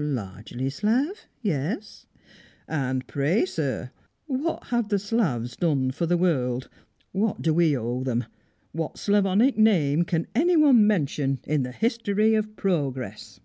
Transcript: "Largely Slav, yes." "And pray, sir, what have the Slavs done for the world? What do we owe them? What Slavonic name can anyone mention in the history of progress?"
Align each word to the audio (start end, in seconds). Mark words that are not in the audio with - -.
"Largely 0.00 0.70
Slav, 0.70 1.26
yes." 1.42 2.06
"And 2.68 3.04
pray, 3.08 3.44
sir, 3.44 3.90
what 4.26 4.62
have 4.68 4.90
the 4.90 4.98
Slavs 5.00 5.56
done 5.56 5.90
for 5.90 6.06
the 6.06 6.16
world? 6.16 6.68
What 7.10 7.42
do 7.42 7.52
we 7.52 7.76
owe 7.76 8.04
them? 8.04 8.26
What 8.70 8.96
Slavonic 8.96 9.58
name 9.58 10.04
can 10.04 10.28
anyone 10.36 10.86
mention 10.86 11.40
in 11.48 11.64
the 11.64 11.72
history 11.72 12.36
of 12.36 12.54
progress?" 12.54 13.40